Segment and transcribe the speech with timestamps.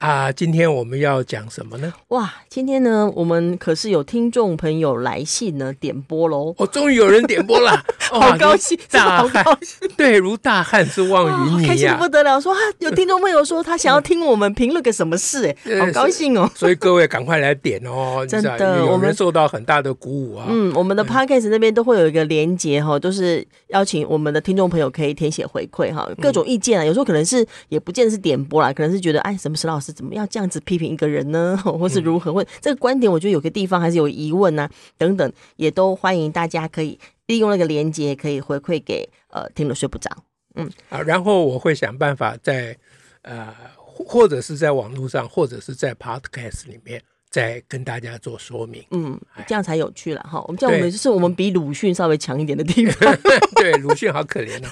[0.00, 1.92] 啊，今天我们要讲什么呢？
[2.08, 6.54] 哇，今天呢，我们可是有听众朋友来信呢，点播喽！
[6.56, 12.40] 哦，终于有人点播了， 好高兴，大汉，好高兴，对，如大汉之望云霓呀，开心不得了。
[12.40, 16.50] 说啊有听众朋友说他想要听我们评论个什么事，哎，好高兴哦！
[16.56, 20.46] 所以各位赶快来点哦，真的，我们受到很大的鼓舞啊。
[20.48, 30.60] 嗯，我们的 Podcast 那边都会有一个连接哈，都是邀请我们的听众朋友可以填写回馈哈，各种意见啊，有时候可能是也不见得是点播啦，可能是觉得哎，什么石老师怎么样这样子。
[30.60, 32.32] 批评一个人呢， 或是如何？
[32.32, 40.10] 或这个观点，我觉得有个地方还是有疑问呐、啊，等等，也都欢迎大家可以利用那个连接，可以回馈给呃听了睡不着，
[40.54, 40.70] 嗯。
[40.90, 42.76] 啊，然后我会想办法在
[43.22, 50.42] 呃或者是在网络上，或者是在 Podcast 里面再跟大家做说明，嗯，这样才有趣了哈。
[50.46, 53.16] 我们这样，我们就是我们比鲁迅稍微强一点的地方，
[53.56, 54.70] 对，鲁迅好可怜啊。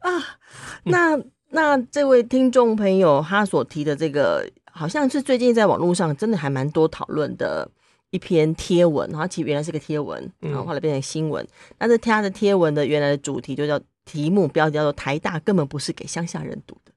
[0.10, 0.38] 啊，
[0.84, 1.18] 那
[1.50, 4.48] 那这位听众朋友他所提的这个。
[4.72, 7.68] 好像是最近在网络上真的还蛮多讨论的
[8.10, 11.46] 一篇贴文，然后其实原来是个贴文，然后后来变成新闻。
[11.76, 16.92] 那这他的贴文的原来的主题就叫题目标题叫做“台大根本不是给乡下人读的”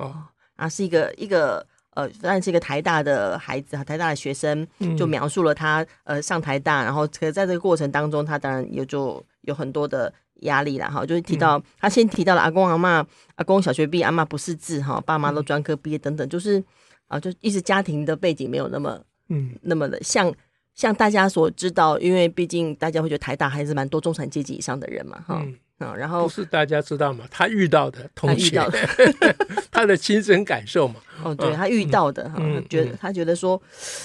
[0.00, 0.14] 哦，
[0.54, 16.62] 啊是一个一个呃，当然是一个台大的孩子，台大的学生就描述了他呃上台大，然后可在这个过程当中，他当然也就有很多的压力啦哈，就是提到他先提到了阿公阿嬷，阿公小学毕业，阿嬷不识字哈，爸妈都专科毕业等等，就是。
[17.08, 19.00] 啊，就一直家庭的背景没有那么，
[19.30, 20.30] 嗯，那么的像
[20.74, 29.36] 像大家所知道，因为毕竟大家会觉得台大还是蛮多中产阶级以上的人嘛，哈、嗯，啊，然后不是大家知道吗，他遇到的同学，他，的，
[29.72, 33.60] 他的亲身感受嘛，哦，对他遇到的哈，嗯、觉得他觉得说，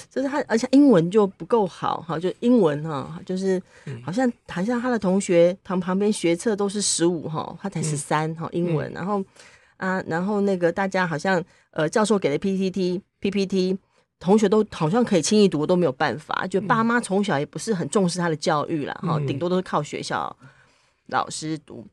[0.09, 3.61] 就是他，而且英文就不够好，哈，就英文哈，就是
[4.03, 9.23] 好像好像他的同学他旁边学测都是十五哈，他才十三哈，英文，然后。
[9.77, 13.77] 啊，然后那个大家好像呃，教授给的 PPT PPT，
[14.17, 16.47] 同学都好像可以轻易读，都没有办法。
[16.47, 20.33] 就爸妈从小也不是很重视他的教育了哈，顶多都是靠学校
[21.07, 21.85] 老师读。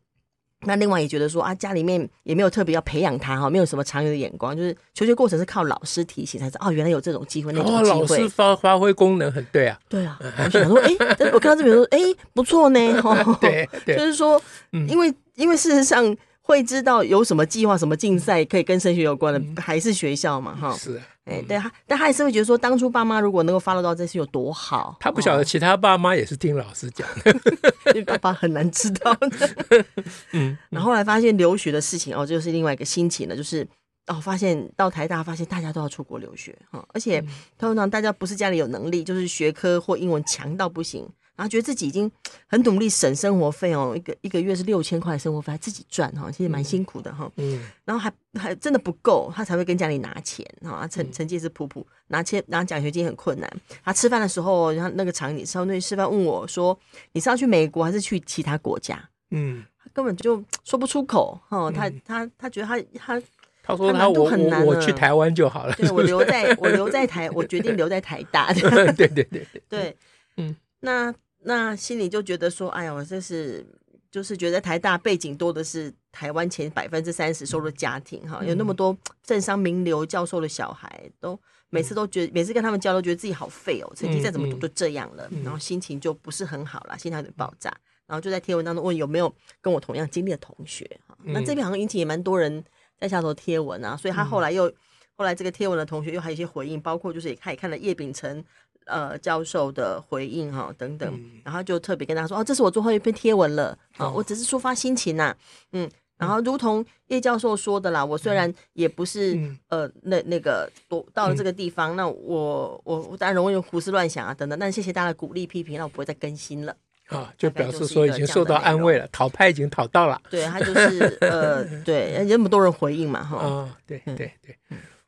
[0.62, 7.88] 那另外也觉得说啊，家里面也没有特别要培养他哈，没有什么长远的眼光，就是求学过程是靠老师提醒才知道哦，原来有这种机会，那种机会。
[7.88, 9.78] 老师发发挥功能很对啊。
[9.88, 10.90] 对啊，我想说，哎，
[11.32, 11.98] 我看到这边说，哎，
[12.34, 12.80] 不错呢。
[13.02, 14.40] 哈，对，就是说，
[14.70, 16.16] 因为因为事实上。
[16.42, 20.52] 会知道有什么计划、什么竞赛可以跟升学有关的，嗯、还是学校嘛？
[20.60, 24.96] 哈，是，哎、欸，对他，但他还是会觉得说，当初爸妈如果能够 follow 到这是有多好。
[25.00, 27.32] 他不晓得其他爸妈也是听老师讲的，
[27.94, 29.84] 因为爸爸很难知道的。
[30.32, 33.66] 嗯， 然后后来发现留学的事情哦，这就是另外一个心情了，就是
[34.06, 37.24] 哦，发现到台大，发现大家都要出国留学哈，而且
[37.58, 41.08] 通常大家不是家里有能力，就是学科或英文强到不行。
[41.40, 42.10] 然后觉得自己已经
[42.46, 47.32] 很努力省生活费哦，一个一个月是六千块的生活费，还自己赚哈，其实蛮辛苦的哈。
[47.36, 47.66] 嗯。
[47.86, 50.86] 然后还还真的不够，他才会跟家里拿钱哈。
[50.86, 53.50] 成成绩是普普，拿钱拿奖学金很困难。
[53.82, 56.78] 他吃饭的时候，然后那个场里，稍微吃饭问我说
[57.12, 59.64] ：“你是要去美国还是去其他国家？”嗯。
[59.82, 61.70] 他根本就说不出口哈。
[61.70, 63.22] 他他他觉得他他
[63.62, 65.74] 他说难度很难，我去台湾就好了。
[65.76, 68.52] 对，我留在我留在台， 我决定留在台大。
[68.52, 69.96] 对对对对对。
[70.36, 70.54] 嗯。
[70.80, 71.14] 那。
[71.42, 73.64] 那心里就觉得说，哎呀，我这是
[74.10, 81.38] 就是觉得台大背景多的是台湾前百分之三十收入家庭哈，有那么多政商名流教授的小孩，都
[81.70, 87.74] 每次都觉得每次跟他们交流，觉得自己好废哦，成绩再怎么读都这样了，然后心情就不是很好了，心态有点爆炸，
[88.06, 92.62] 然后就在贴文当中问有没有跟我同样经历的同学哈，那这边好像引起也蛮多人
[92.98, 94.70] 在下头贴文啊，所以他后来又
[95.16, 98.44] 后来这个贴文的同学又还有一些回应，包括就是也看也看了叶秉成。
[98.90, 105.36] 呃，教授的回应哈，等等，嗯、然后就特别跟大家说，哦，这是我最后一篇贴文了，啊、哦，我只是抒发心情呐、啊，
[105.72, 105.88] 嗯，
[106.18, 116.76] 然后如同叶教授说的啦，我虽然也不是、嗯、呃那那个多到了这个地方，嗯、那我我我当然容易胡思乱想啊，等等，但谢谢大家的鼓励批评，那我不会再更新了，
[117.08, 124.56] 啊，就表示说已经受到安慰了，讨 拍已经讨到了，对他就是呃，对，有那么多人回应嘛，哈，啊，对对对，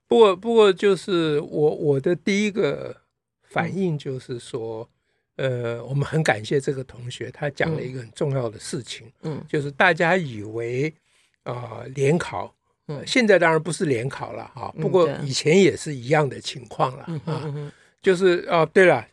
[0.08, 3.01] 不过不过就是我我的第一个。
[3.52, 4.88] 反应就是说，
[5.37, 10.93] 呃，我们很感谢这个同学，他讲了一个很重要的事情，嗯，就是大家以为
[11.44, 12.54] 啊联考，
[12.88, 19.06] 嗯，现在当然不是联考了哈，不过以前也是一样的情况了啊，就是哦，对了，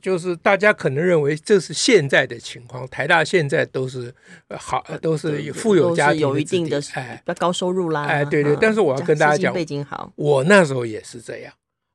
[0.00, 4.12] 就是大家可能认为这是现在的情况，台大现在都是
[4.58, 8.56] 好，都是富有家庭，有一定的哎，高收入啦，哎，对对。
[8.60, 11.52] 但是我要跟大家讲，背景好，我那时候也是这样，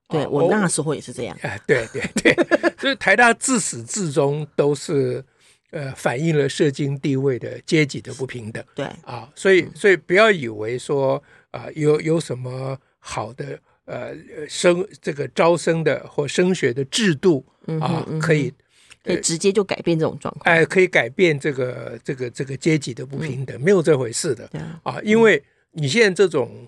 [0.08, 2.34] 对我那时候也是这样，哎，对对对。
[2.78, 5.24] 所以台大自始至终都是
[5.72, 11.22] 呃反映了社经地位的阶级的不平等，对啊，所以所以不要以为说
[11.52, 13.60] 啊有有什么好的。
[13.90, 14.14] 呃，
[14.50, 17.46] 升这个招生的或升学的制度
[17.80, 18.54] 啊，可以
[19.02, 20.44] 可以直接就改变这种状况。
[20.44, 24.50] 哎，可以改变这个这个这个阶级的不平等，没有这回事的
[24.84, 25.00] 啊。
[25.04, 26.68] 因为你现在这种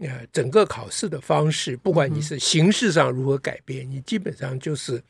[0.00, 5.02] 呃整个考试的方式，不管你是形式上如何改变，你基本上就是。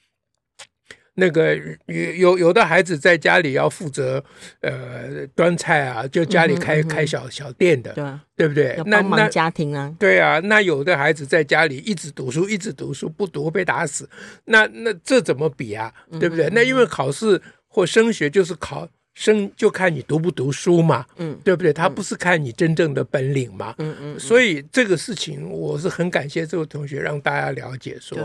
[1.20, 1.56] 那个
[1.86, 4.24] 有有有的孩子在家里要负责
[4.60, 7.92] 呃端菜啊，就家里开开小小店的，
[8.36, 8.80] 对对不对？
[8.86, 10.38] 那那家庭啊，对啊。
[10.44, 14.08] 那有的孩子在家里一直读书，一直读书，不读被打死。
[14.44, 15.92] 那那这怎么比啊？
[16.20, 16.48] 对不对？
[16.52, 18.88] 那因为考试或升学就是考
[19.18, 21.72] 升，就看你读不读书嘛，嗯，对不对？
[21.72, 24.20] 他不是看你真正的本领嘛，嗯嗯。
[24.20, 28.16] 所以这个事情我是很感谢这位同学让大家了解说，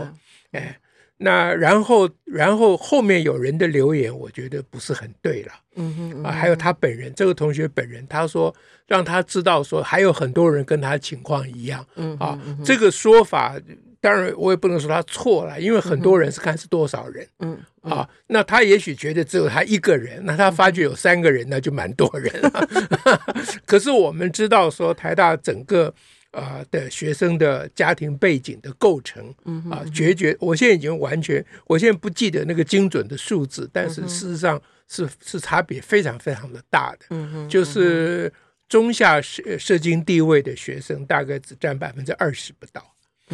[0.52, 0.78] 哎。
[1.16, 5.52] 那然后，然后后面有人的留言，我觉得不是很对了。
[5.76, 8.52] 嗯哼，嗯哼啊，还有他本人，这个同学本人，他说
[8.88, 11.86] 让他知道说还有很多人跟他情况一样。
[11.94, 13.56] 嗯啊，嗯这个说法
[14.04, 17.26] 当然我也不能说他错了，因为很多人是看是多少人。
[17.38, 22.68] 嗯，嗯啊，那他也许觉得只有他一个人，那他发觉有三个人，那就蛮多人了。
[23.64, 25.94] 可是我们知道说台大整个。
[26.34, 29.24] 啊、呃、的学生的家庭背景的构成，
[29.70, 38.32] 啊，决绝，我现在已经完全，我现在不记得那个精准的数字，但是事实上是是差别非常非常的大的，嗯哼，就是
[38.68, 42.82] 中下社社经地位的学生大概只占百分之二十不到。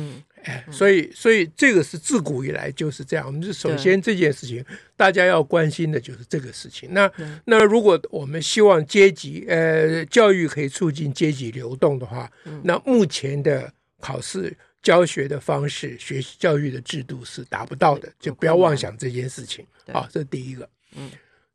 [0.01, 3.27] 嗯，哎，所以，所以这个是自古以来就是这样。
[3.27, 4.65] 我们是首先这件事情，
[4.97, 6.89] 大家要关心的就是这个事情。
[6.93, 7.11] 那
[7.45, 12.31] 那如果我们希望阶级呃教育可以促进阶级流动的话，
[12.63, 13.71] 那目前的
[14.01, 19.67] 考试教学的方式、学习教育的制度是达不到的，就不要妄想这件事情。
[19.93, 20.67] 好，这是第一个。
[20.97, 21.11] 嗯，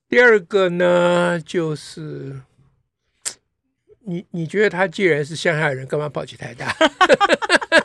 [0.08, 2.40] 第二个呢，就是
[4.06, 6.76] 你你觉得他既然是乡下人，干嘛跑去台大？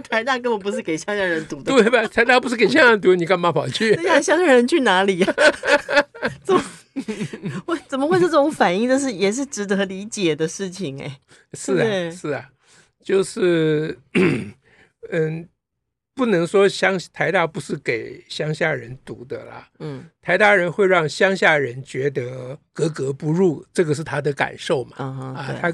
[0.00, 2.06] 台大根本不是给乡下人读的，对吧？
[2.08, 3.94] 台大不是给乡下人读，你干嘛跑去？
[4.02, 5.34] 那乡下人去哪里呀？
[6.42, 6.62] 怎么
[7.66, 8.88] 会怎么会是这种反应？
[8.88, 11.18] 这是也是值得理解的事情哎。
[11.52, 12.48] 是啊，是啊，
[13.02, 13.98] 就是
[15.10, 15.48] 嗯，
[16.14, 19.68] 不能说乡台大不是给乡下人读的啦。
[19.80, 24.96] 嗯，台大人会让乡下人觉得格格不入，这个是他的感受嘛？
[24.96, 25.72] 啊，他。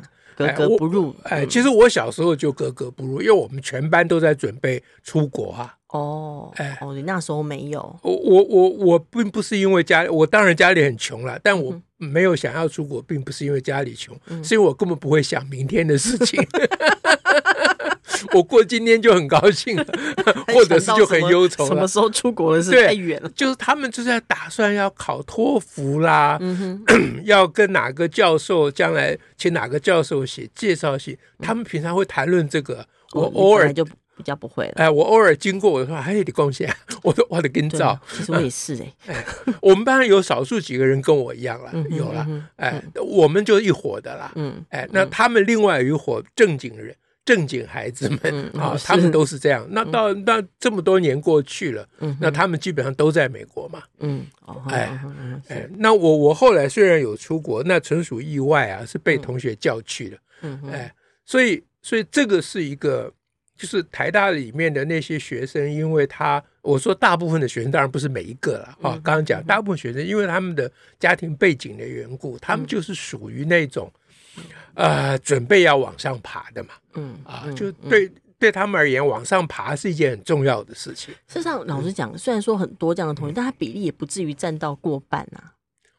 [0.49, 5.77] 格格不入，哎，其实我小时候就格格不入，因为我们全班都在准备出国啊。
[5.89, 7.81] 哦，哎，哦，你那时候没有。
[8.03, 16.41] 我我我我并不是因为家里，我当然家里很穷了，但我没有想要出国，并不是因为家里穷，是因为我根本不会想明天的事情。
[18.35, 19.87] 我过今天就很高兴了，
[20.53, 21.67] 或者是就很忧愁。
[21.67, 23.29] 什么时候出国的事太远了。
[23.35, 32.87] 就是他们就是在打算要考托福啦，嗯、哼 要跟哪个教授将来请哪个教授写介绍信，嗯、他们平常会谈论这个。
[33.13, 34.75] 我偶尔就比较不会了。
[34.77, 36.73] 哎，我偶尔经过，我说：“哎，你贡献，
[37.03, 38.79] 我都我得跟照。”其实我也是
[39.09, 39.25] 哎、
[39.61, 42.25] 我们班有少数几个人跟我一样了，有了。
[42.55, 44.31] 哎，嗯、我们就一伙的啦。
[44.37, 44.65] 嗯。
[44.69, 46.95] 哎，那他们另外有一伙正经人。
[47.31, 49.65] 正经孩子们、嗯、 啊，他们都是这样。
[49.71, 53.81] 那到那这么多年过去了，嗯、那他们基本上都在美国嘛。
[54.01, 54.27] 嗯，
[54.69, 55.01] 哎
[55.49, 60.19] 哎，那我我后来虽然有出国，那纯属意外啊，是被同学叫去的。
[60.43, 60.93] 嗯哼，哎，
[61.25, 63.13] 所以所以这个是一个，
[63.57, 68.99] 就是台大里面的那些学生，因为他我说大部分的学生当然不是每一个了啊。
[69.05, 70.69] 刚刚讲大部分学生，因为他们的
[70.99, 73.89] 家庭背景的缘故，他们就是属于那种。
[74.75, 81.15] 呃，准备要往上爬的嘛，嗯啊，就对、嗯、对他们而言，往上爬是一件很重要的事情。
[81.27, 85.53] 事实上，老实讲，虽然说很多这样的同学，嗯、但他比例也不至于占到过半啊，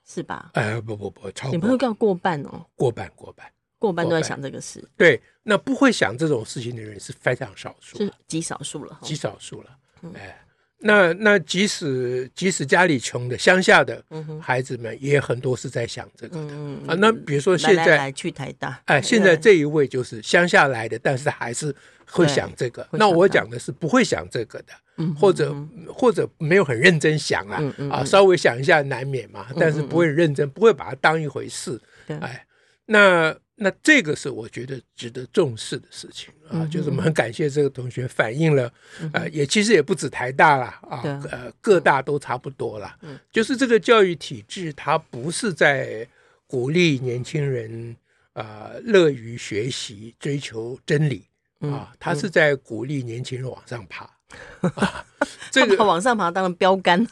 [0.06, 0.52] 是吧？
[0.54, 3.46] 哎，不不不，超过，你不会叫过半哦，过半过半。
[3.78, 4.88] 过半都在想这个事。
[4.96, 9.70] 对，那不会想这种事情的人是非常少数，是极少数了，极少数了，
[10.04, 10.40] 嗯、哎。
[10.84, 14.04] 那那即使即使家里穷的乡下的
[14.42, 16.96] 孩子们也很多是在想这个的、嗯、啊。
[16.96, 21.76] 那比如说现在来来来去台大，哎，现在这一位就是乡下来的，但是还是
[22.10, 22.88] 会想这个。
[22.92, 25.56] 那我讲的是不会想这个的，嗯、或者
[25.88, 27.62] 或者没有很认真想啊、
[27.92, 31.80] 啊，稍微想一下难免嘛，但是不会认真，不会把它当一回事。
[32.08, 32.46] 哎，
[32.88, 38.74] 那那这个是我觉得值得重视的事情啊，就是我们很感谢这个同学反映了，
[39.14, 42.98] 呃，也其实也不止台大了啊，呃，各大都差不多了，
[43.32, 46.08] 就是这个教育体制它不是在
[46.48, 47.96] 鼓励年轻人
[48.34, 51.28] 啊乐于学习、追求真理
[51.60, 54.10] 啊，它是在鼓励年轻人往上爬。
[54.76, 55.06] 啊，
[55.52, 57.06] 这个 往上爬当然标杆。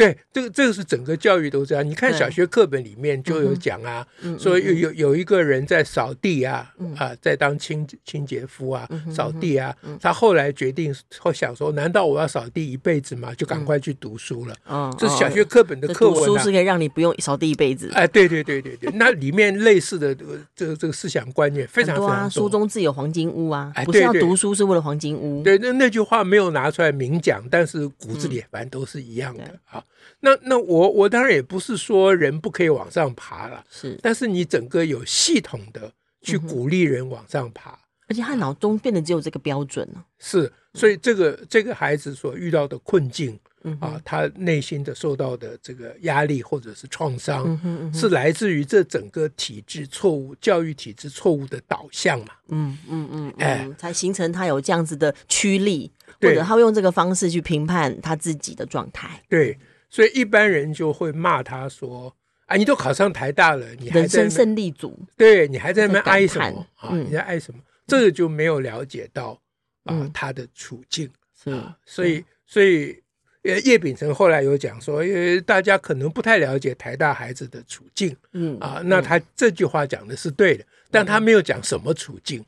[0.00, 1.86] 对，这个这个是整个教育都这样。
[1.86, 4.06] 你看小学课本里面就有讲啊，
[4.38, 9.76] 说有有有一个人在扫地啊，啊，在当清清洁夫啊，扫地啊。
[10.00, 13.34] 他后来决定后想说，难道我要扫地一辈子吗？
[13.34, 14.54] 就赶快去读书了。
[14.66, 16.18] 嗯，这是小学课本的课文。
[16.18, 17.90] 读书是可以让你不用扫地一辈子。
[17.92, 20.24] 哎，对对对对对，那里面类似的这
[20.66, 22.26] 个这个思想观念非常多啊。
[22.28, 25.42] 书中自有黄金屋啊，不是要读书是为了黄金屋。
[25.42, 29.82] 对，那那句话没有拿出来明讲，但是骨子里反正都是一样的啊。
[30.20, 40.04] 那那我我当然也不是说人不可以往上爬了，是，但是你整个有系统的去鼓励人往上爬，而且他脑中变得只有这个标准呢。
[40.18, 43.40] 是，所以这个这个孩子所遇到的困境，
[43.78, 52.34] 啊，他内心的受到的这个压力或者是创伤，是来自于这整个体制错误、教育体制错误的导向嘛？
[52.48, 59.22] 嗯嗯嗯，哎，才形成他有这样子的驱力，或者他会用这个方式去评判他自己的状态。
[59.26, 59.58] 对。
[59.90, 62.14] 所以一般人就会骂他说
[62.46, 66.96] ：“啊，你都考上台大了，你还在人生胜利组，对，你还在那边哀什么啊？
[66.96, 67.60] 你在哀什么？
[67.86, 69.38] 这个就没有了解到
[69.84, 71.10] 啊他的处境
[71.44, 71.76] 啊。
[71.84, 73.02] 所以，所以
[73.42, 82.44] 呃，叶秉成后来有讲说，因为大家可能不太了解台大孩子的处境，嗯啊，那他这句话讲的是对的，但他没有讲什么处境。”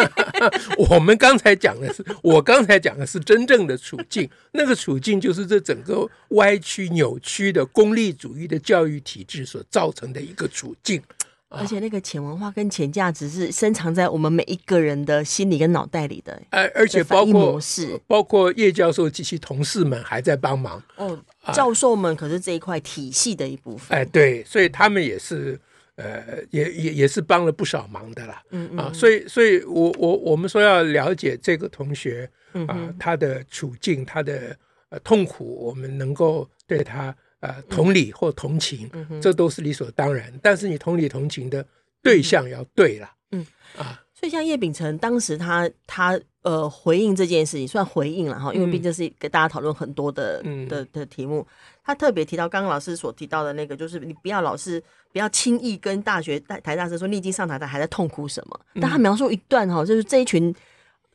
[0.90, 11.02] 我们刚才讲的是，我刚才讲的是真正的处境，那个处境就是这整个歪曲扭曲的功利主义的教育体制所造成的一个处境。
[11.48, 16.42] 而且那个潜文化跟潜价值是深藏在我们每一个人的心里跟脑袋里的。
[16.50, 17.58] 而，而且包括
[18.06, 20.82] 包括叶教授及其同事们还在帮忙。
[20.96, 21.18] 哦，
[21.54, 23.96] 教授们可是这一块体系的一部分。
[23.96, 25.58] 哎，对，所以他们也是。
[25.96, 32.30] 呃，也也也是帮了不少忙的啦，嗯嗯啊，所以所以我我我们说要了解这个同学
[32.68, 34.56] 啊，他的处境，他的
[34.90, 38.90] 呃痛苦，我们能够对他呃同理或同情，
[39.22, 40.32] 这都是理所当然。
[40.42, 41.66] 但是你同理同情的
[42.02, 43.46] 对象要对了，嗯。
[43.76, 44.02] 啊。
[44.18, 51.46] 所以像叶秉成当时他他呃回应这件事情，算回应了哈，因为毕竟是给大家讨论很多的、嗯、的的题目。
[51.84, 54.82] 他特别提到刚刚老师所提到的那个，就是你不要老是
[55.16, 58.60] 不要轻易跟大学台台大生说你已经上台大还在痛苦什么。
[58.74, 60.54] 但他描述一段哈，就是这一群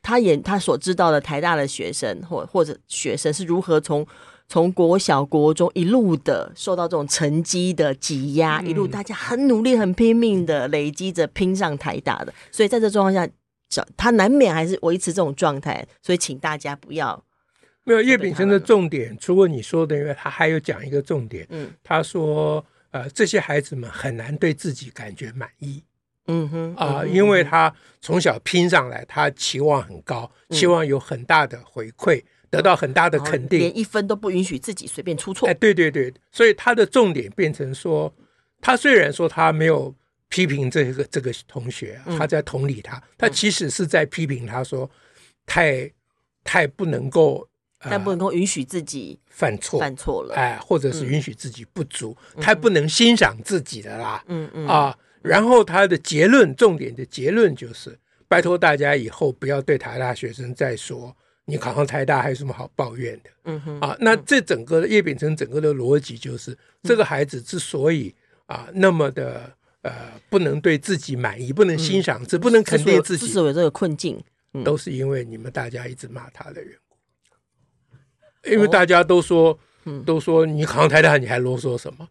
[0.01, 4.07] 他演他所知道的台大的学生或或者学生是如何从。
[4.47, 15.87] 从国小、国中一路的受到这种成绩的挤压，嗯、一路大家很努力、很拼命的累积着拼上台大的，所以在这状况下，他难免还是维持这种状态。
[16.01, 17.23] 所以请大家不要
[17.85, 25.83] 没有叶秉生的重点，除了你说的，因为他还有讲一个重点，嗯，他说呃，这些孩子们很难对自己感觉满意，
[26.27, 32.19] 嗯哼啊，因为他从小拼上来，他期望很高，期望有很大的回馈。
[32.21, 35.47] 嗯得到很大的肯定，连一分都不允许自己随便出错。
[35.47, 38.13] 哎，对对对，所以他的重点变成说，
[38.59, 39.95] 他虽然说他没有
[40.27, 44.91] 批评这个这个同学，他在同理他，他其实是在批评他说，
[45.45, 45.89] 太
[46.43, 47.47] 太不能够，
[47.89, 57.97] 太不能够允许自己犯错，犯错了，哎，或者是允许自己不足，他不能欣赏自己的啦，嗯嗯啊，然后他的结论，重点的结论就是，
[58.27, 61.15] 拜托大家以后不要对台大学生再说。
[61.45, 63.29] 你考上台大还有什么好抱怨的？
[63.45, 68.13] 嗯哼，啊，那这整个叶秉成整个的逻辑就是，这个孩子之所以
[68.45, 69.91] 啊那么的呃
[70.29, 74.23] 不能对自己满意，不能欣赏，只不能肯定自己，之所以这个困境，
[74.63, 76.90] 都是因为你们大家一直骂他的缘故。
[78.49, 79.57] 因为大家都说，
[80.05, 82.07] 都说你考上台大，你还啰嗦什么？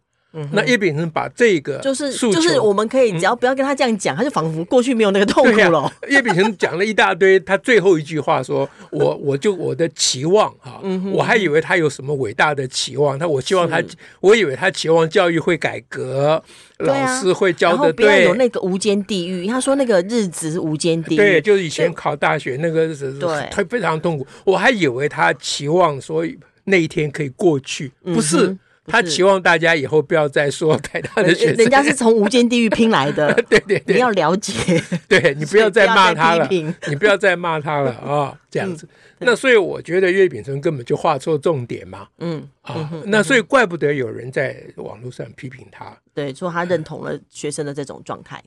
[0.53, 5.93] 那叶秉成把这个就是就是我们可以只要不要跟他这样讲，他就仿佛过去没有那个痛苦了。
[6.09, 10.81] 叶秉成讲了一大堆，他最后一句话说：“我我就我的期望哈，
[11.13, 13.83] 我还以为他有什么伟大的期望，他我希望他，
[14.21, 16.41] 我以为他期望教育会改革，
[16.79, 19.49] 老师会教的对，不要有那个无间地狱。
[19.49, 23.13] 他说那个日子是无间地狱，对，就是以前考大学那个是，
[23.51, 24.25] 他非常痛苦。
[24.45, 26.25] 我还以为他期望说
[26.65, 28.57] 那一天可以过去，不是。”
[28.91, 33.33] 他期望大家以后不要再说台大的学生，人家是从无间地狱拼来的。
[33.49, 36.49] 对对对，你要了解， 对你不要再骂他了，
[36.89, 38.39] 你不要再骂他了啊！
[38.51, 42.09] 这样子，那所以我觉得叶丙成根本就画错重点嘛。
[42.19, 48.43] 嗯啊，那所以怪不得有人在网络上批评他，对，说他认同了学生的这种状态。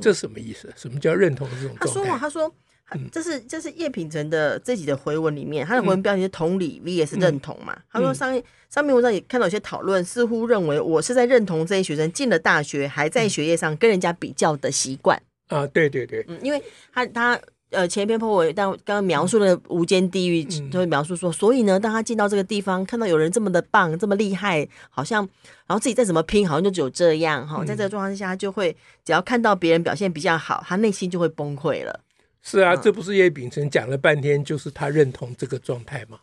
[0.00, 0.72] 这什么意思？
[0.76, 1.86] 什么叫认同这种状态？
[1.86, 2.54] 他说嘛，他说。
[3.10, 7.72] 这是这是叶品成的自己的回文里面，他的回文标题是“同理 vs 认同”嘛？
[7.74, 15.20] 嗯、他说上上面文章也看到有些讨论，似乎认为我是在认同这些学生进了大学还在学业上跟人家比较的习惯。
[15.48, 16.62] 啊，对对对，嗯，因为
[16.94, 17.38] 他他
[17.70, 25.28] 呃前一篇 po 文，但刚刚描述的无间地狱，就会描述说，所以呢，当他进到这个地方，看到有人这么的棒，这么厉害，好像
[25.66, 32.00] 然后自己再怎么拼，好像就只有这样哈，在这个状况之下，他就会只要看到别人表现比较好，他内心就会崩溃了。
[32.42, 36.18] 是啊，这不是叶秉成讲了半天，就是他认同这个状态吗？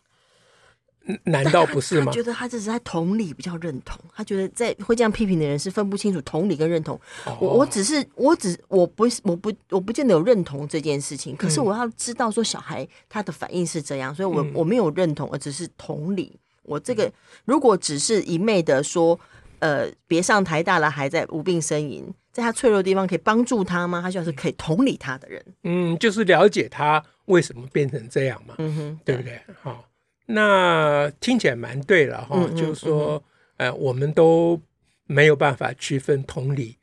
[1.24, 2.06] 难道不是吗？
[2.06, 6.94] 他觉得他只是在同理比较认同，他觉得在会这样批评的人是分不清楚同理跟认同。
[7.24, 16.38] 哦、我我只是我只我不是我不我不见得有认同这件事情，可是我要知道说小孩他的反应是这样，所以我我没有认同，而只是同理。
[16.62, 17.10] 我这个
[17.46, 19.18] 如果只是一昧的说，
[19.60, 22.12] 呃，别上台大了还在无病呻吟。
[22.32, 24.00] 在他脆弱的地方可以帮助他吗？
[24.00, 29.40] 他需要是可以同理他的人，嗯，就是了解他为什么变成这样嘛，嗯哼，对不对？
[29.62, 29.88] 好，
[30.26, 33.22] 那听起来蛮对了哈，就是说，
[33.56, 34.60] 呃，我们都
[35.06, 36.76] 没有办法区分同理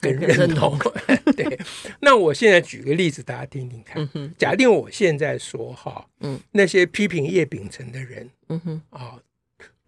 [0.00, 0.78] 跟认同，
[1.36, 1.58] 对。
[2.00, 4.08] 那我现在举个例子，大家听听看。
[4.38, 9.18] 假定我现在说哈，嗯，那些批评叶秉成的人，嗯哼，啊，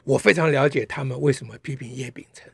[0.05, 2.51] 我非常了解他们为什么批评叶秉成。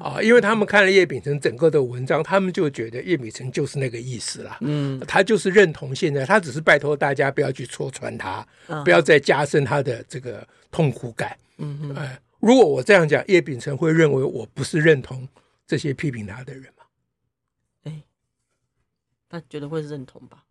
[0.00, 4.56] 啊，因为他们看了叶秉成整个的文章，他们就觉得叶秉成就是那个意思了。
[4.60, 8.46] 嗯，他就是认同现在，他只是拜托大家不要去戳穿他，
[8.84, 11.36] 不要再加深他的这个痛苦感。
[11.58, 15.28] 嗯嗯，哎，如果我这样讲，叶秉成会认为我不是认同
[15.66, 16.84] 这些批评他的人吗？
[17.84, 18.02] 哎，
[19.28, 20.44] 他觉得会认同吧。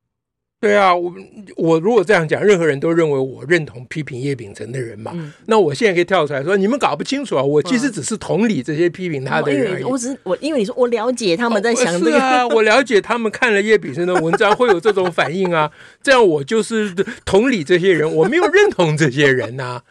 [0.61, 1.11] 对啊，我
[1.57, 5.11] 我如果这样讲，任何人都认为我认同批评叶秉成的人嘛。
[5.15, 7.41] 嗯、那我现在可以跳出来说，你们搞不清楚啊！
[7.41, 9.83] 我其实只是同理这些批评他的人而已。
[9.83, 15.71] 我只是我，因为你说我了解他们在想这个，哦、啊，我了解他们看了叶秉成的文章会有这种反应啊。
[16.03, 16.93] 这样我就是
[17.25, 19.83] 同理这些人，我没有认同这些人呐、啊。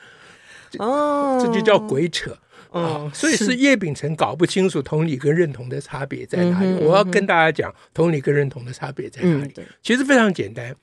[0.78, 2.30] 哦，这就叫鬼扯。
[2.70, 6.66] 啊、哦，所以是叶秉成搞不清楚同理跟认同的差别在哪里。
[6.66, 9.52] 嗯、我要跟大家讲，同理跟认同的差别在哪里？
[9.56, 10.74] 嗯、其实非常简单，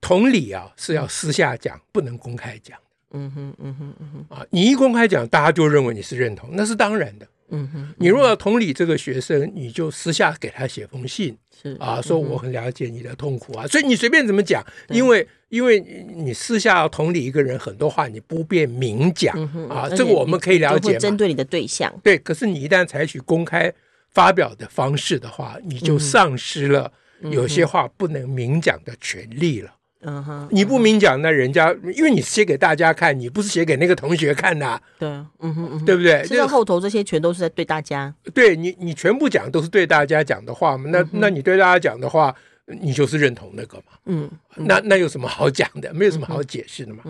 [0.00, 2.78] 同理啊是要私下讲，不能公开讲。
[3.12, 7.26] 嗯哼，嗯哼，嗯哼，啊，你一公开讲，大家就认为你是认同，那是当然的。
[7.50, 15.80] 嗯哼，你如果要同理这个学生，你就私下给他写封信，是啊，说我很了解你的痛苦啊，所以你随便怎么讲，因为因为
[16.14, 19.36] 你私下要同理一个人，很多话你不便明讲
[19.68, 20.96] 啊，这个我们可以了解。
[20.96, 23.72] 针对你的对象，对，可是你一旦采取公开
[24.10, 29.70] 发表的方式的话，你就丧失了有些话不能明讲的权利了。
[30.02, 35.08] 嗯哼，你不明讲，那人家因为你写给大家看，你不是写给那个同学看的，啊，对，
[35.40, 36.24] 嗯哼，对不对？
[36.26, 40.88] 这后头这些全都是在对大家，对你，你全部讲都是对大家讲的话嘛？
[40.90, 42.34] 那那你对大家讲的话，
[42.64, 43.84] 你就是认同那个嘛？
[44.06, 45.92] 嗯，那那有什么好讲的？
[45.92, 47.02] 没有什么好解释的嘛？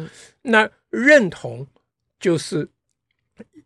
[0.43, 1.65] 那认同
[2.19, 2.69] 就是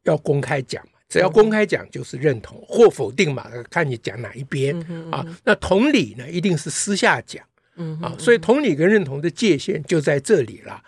[0.03, 4.79] 要公开讲嘛，只要公开讲就是认同或否定嘛，看你讲哪一边
[5.11, 5.25] 啊。
[5.45, 7.43] 那同理呢，一定是私下讲。
[7.77, 10.81] 嗯啊，所以同理跟认同的界限就在这里了，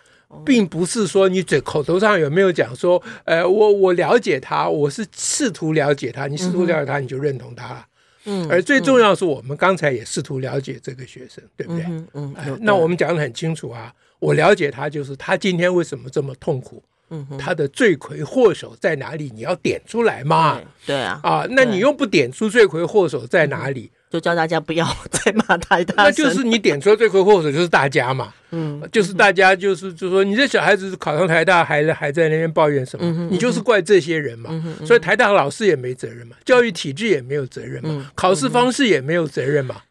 [0.45, 7.85] 并不是说你嘴口头上有没有讲说，呃，我我了解他，我是试图了解他，你试图了解他，你就认同他了。
[8.25, 11.85] 嗯，而最重要是我们刚才也试图了解这个学生，对不对？
[11.85, 19.31] 嗯嗯，那我们讲的很清楚啊，我了解他就是他今天为什么这么痛苦，嗯，他的罪魁祸首在哪里？
[19.33, 20.61] 你要点出来嘛？
[20.85, 23.91] 对啊，啊，那你又不点出罪魁祸首在哪里？
[24.09, 34.49] 就叫大家不要 再骂台大，那就是你点出罪魁祸首就是大家嘛，嗯，就是大家就是就说你这小孩子考上台大还还在那边抱怨什么，你就是怪这些人嘛，
[34.85, 39.81] 所以台大老师也没责任嘛，教育体制也没有责任嘛，考试方式也没有责任嘛，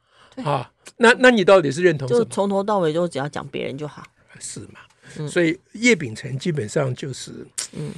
[0.42, 2.20] 啊，那那你到底是认同什么？
[2.20, 4.02] 就从头到尾就只要讲别人就好，
[4.40, 5.28] 是嘛？
[5.28, 7.32] 所以叶秉成基本上就是，
[7.76, 7.92] 嗯，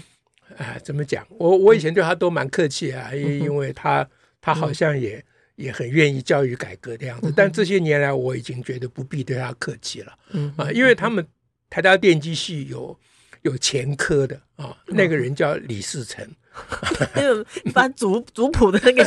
[0.56, 1.24] 哎，怎么讲？
[1.30, 4.04] 我我以前对他都蛮客气啊，因因为他
[4.40, 5.24] 他好像也。
[5.58, 11.26] 也很愿意教育改革的样子，但这些年来我已经觉得不必对他客气了，嗯啊，因为他们
[11.68, 12.96] 台大电机系有
[13.42, 16.24] 有前科的啊，那个人叫李世成。
[17.14, 19.04] 那个把族族谱的那个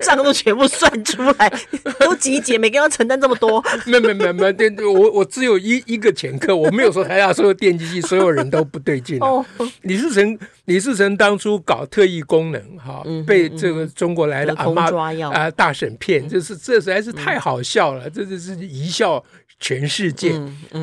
[0.00, 1.52] 账都全部算出来，
[1.98, 3.62] 都集结，每个人要承担这么多。
[3.86, 9.18] 没有没有没有没有，对，我我只有一一个前科，我没有说台大所有电机系所有人都不对劲。
[9.20, 9.44] 哦，
[9.82, 14.90] 李世成，李世成当初搞特异功能，哈，被这个中国来的阿妈
[15.32, 19.22] 啊大婶骗，就是这实在是太好笑了，这就是贻笑
[19.58, 20.40] 全世界，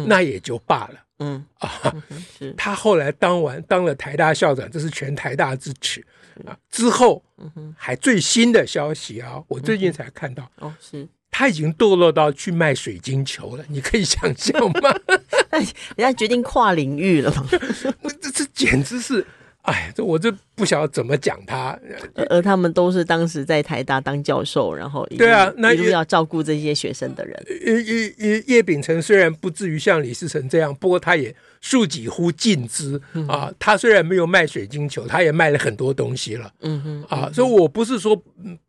[0.07, 1.06] 那也就罢了。
[1.19, 1.93] 嗯啊，
[2.55, 6.05] 他后来当完当了台大校长，这是全台大之耻
[6.45, 6.57] 啊！
[6.69, 14.93] 之后，嗯还最新的消息啊，我最近才看到，哦，是他已经堕落到去卖水晶球了， 你可以想象吗？
[15.95, 17.47] 人家决定跨领域了嘛？
[18.21, 19.25] 这这简直是。
[19.67, 21.77] 哎，这我这不晓得怎么讲他，
[22.29, 27.37] 而他们都是当时在台大当教授，然后对啊，那一路要照顾这些学生的人。
[27.65, 33.51] 叶叶叶叶秉成虽然不至于像李世成这样，不过他也庶几乎尽之、嗯、啊。
[33.59, 36.49] 他虽然没有卖水晶球，他也卖了很多东西了。
[36.61, 38.15] 嗯哼啊，所以我不是说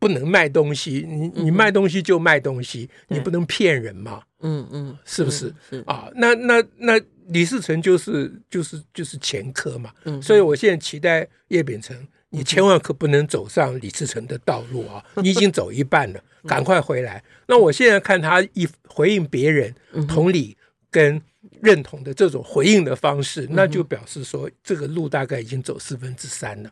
[0.00, 4.20] 不能卖东西，你你卖东西就卖东西，嗯、你不能骗人嘛。
[4.40, 5.54] 嗯嗯，是不是？
[5.70, 7.00] 是，是啊，那那那。
[7.28, 11.96] 李世成就是就是就是前科嘛，嗯、所以我现在期待叶秉成，
[12.30, 15.04] 你千万可不能走上李世成的道路啊！
[15.22, 17.22] 你已经走一半了，赶快回来。
[17.46, 19.74] 那我现在看他一回应别人
[20.06, 20.56] 同理
[20.90, 21.20] 跟
[21.60, 26.70] 认同的这种回应的方式，那就表示说这个路大概已经走四分之三了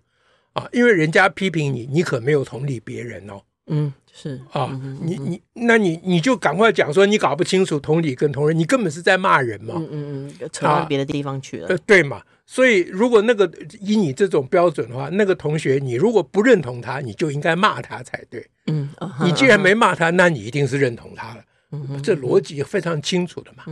[0.52, 0.68] 啊！
[0.72, 3.42] 因为人家批评你，你可没有同理别人哦。
[3.68, 9.74] 嗯，是啊，嗯、你你那你你就赶快讲说你搞不清楚同理跟同人，你根本是在骂人嘛。
[9.76, 11.68] 嗯嗯嗯，扯到别的地方去了。
[11.68, 12.22] 呃，对嘛。
[12.46, 18.46] 所以如果那个以你这种标准的话，那个同学你如果不认同他，你就应该骂他才对。
[18.68, 21.44] 嗯，啊、你既然没骂他，那你一定是认同他了。
[21.72, 23.64] 嗯，这逻辑非常清楚的嘛。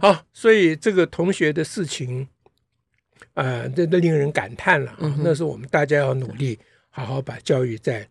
[0.00, 2.26] 好，所以这个同学的事情，
[3.34, 4.96] 呃，这都令人感叹了。
[5.00, 8.08] 嗯，那是我们大家要努力，好好把教育在。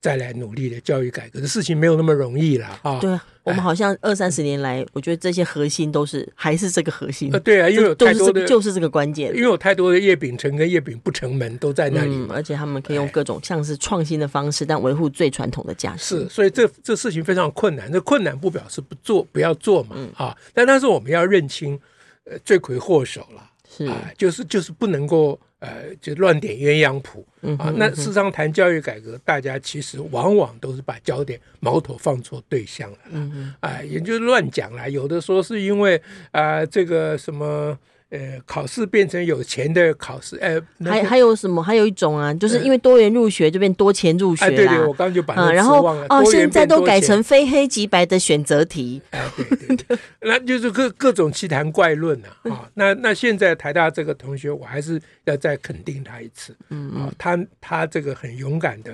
[0.00, 2.98] 再来努力的教育改革的事情没有那么容易了啊！
[3.00, 7.30] 对啊，我们好像二三十年来，我觉得这些核心都是还是这个核心。
[7.32, 16.20] 呃，对啊，因为有太多的就是这个关键，因为有太多的叶秉成跟叶秉不成门都在那里，嗯，而且他们可以用各种像是创新的方式，但维护最传统的价值。
[16.20, 17.92] 是，所以这这事情非常困难。
[17.92, 20.34] 这困难不表示不做，不要做嘛，啊！
[20.54, 21.78] 但但是我们要认清，
[22.24, 25.38] 呃，罪魁祸首了，是啊，就是就是不能够。
[25.60, 27.72] 呃，就乱点鸳鸯谱、嗯、啊！
[27.76, 32.98] 那事实上谈教育改革，大家其实往往都是把焦点矛头放错对象了，
[33.60, 34.90] 啊，也就是乱讲了。
[34.90, 35.96] 有的说是因为
[36.32, 37.78] 啊、呃，这个什么。
[38.10, 41.62] 呃，考试变成有钱的考试，呃，还还有什么？
[41.62, 44.50] 还有一种啊，就是因为多元入学就变多钱入学啦。
[44.50, 49.00] 对对，我刚刚就把它然后哦，现在都改成非黑即白的选择题。
[49.10, 52.68] 哎，对对对， 那就是各各种奇谈怪论啊啊！
[52.74, 56.56] 那那现在台大这个同学，我还是要再肯定他一次。
[56.70, 58.92] 嗯啊，他他这个很勇敢的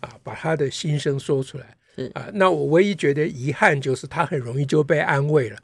[0.00, 1.64] 啊，把他的心声说出来。
[1.96, 5.56] 是啊，那我唯一觉得遗憾就是他很容易就被安慰了。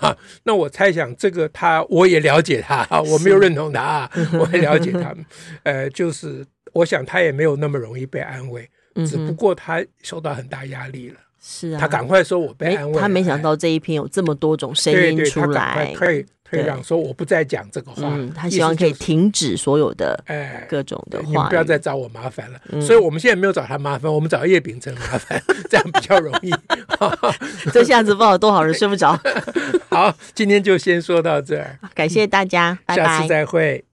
[0.00, 5.14] 啊， 那我猜想这个他我也了解他啊， 我没有认同他，是 我也了解他，
[5.62, 8.68] 呃，就是我想他也没有那么容易被安慰，
[9.06, 11.16] 只不过他受到很大压力了。
[11.40, 15.92] 是啊，他赶快说我被安慰，他没想到这一篇有这么多种声音出来。
[15.94, 22.60] 退让说我不再讲这个话，嗯，他希望可以停止所有的哎各种的话，你不要再找我麻烦了。
[22.70, 26.54] 嗯、所以我们现在没有找他麻烦，我们找叶秉成麻烦， 这样比较容易。
[27.72, 29.18] 这下子不知道多少人睡不着。
[29.90, 33.84] 好，今天就先说到这儿，感谢大家，嗯、拜拜，下次再会。